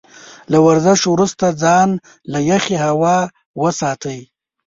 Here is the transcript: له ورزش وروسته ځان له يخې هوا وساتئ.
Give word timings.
له 0.51 0.57
ورزش 0.67 1.01
وروسته 1.13 1.45
ځان 1.63 1.89
له 2.31 2.39
يخې 2.51 2.75
هوا 2.85 3.17
وساتئ. 3.61 4.19